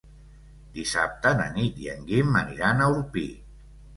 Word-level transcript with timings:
Dissabte 0.77 1.33
na 1.41 1.45
Nit 1.57 1.77
i 1.83 1.91
en 1.95 2.01
Guim 2.09 2.39
aniran 2.41 2.81
a 2.87 2.91
Orpí. 2.97 3.27